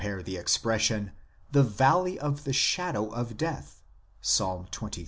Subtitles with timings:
[0.23, 1.11] the expression"
[1.51, 3.83] the valley of the shadow of death"
[4.19, 4.35] (Ps.
[4.39, 4.65] xxiii.
[4.71, 4.89] 4).